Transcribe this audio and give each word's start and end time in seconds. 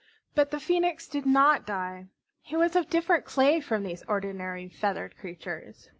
But 0.33 0.49
the 0.49 0.59
Phoenix 0.59 1.07
did 1.07 1.27
not 1.27 1.63
die. 1.67 2.07
He 2.41 2.55
was 2.57 2.75
of 2.75 2.89
different 2.89 3.23
clay 3.23 3.59
from 3.59 3.83
these 3.83 4.01
ordinary 4.07 4.67
feathered 4.67 5.15
creatures. 5.15 5.89